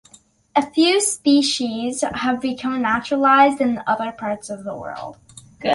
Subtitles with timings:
[0.55, 5.19] A few species have become naturalized in other parts of the world.